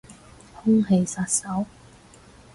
[0.63, 1.67] 空氣殺手